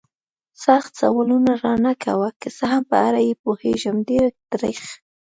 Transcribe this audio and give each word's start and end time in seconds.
سخت 0.65 0.91
سوالونه 1.01 1.53
را 1.63 1.73
نه 1.85 1.93
کوه. 2.03 2.29
که 2.41 2.49
څه 2.57 2.65
هم 2.71 2.83
په 2.91 2.97
اړه 3.07 3.19
یې 3.27 3.33
پوهېږم، 3.43 3.97
ډېر 4.09 4.27
تریخ. 4.51 4.81